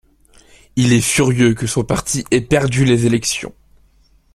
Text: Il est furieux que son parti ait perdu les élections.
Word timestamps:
Il 0.77 0.93
est 0.93 0.99
furieux 0.99 1.53
que 1.53 1.67
son 1.67 1.83
parti 1.83 2.25
ait 2.31 2.41
perdu 2.41 2.85
les 2.85 3.05
élections. 3.05 3.53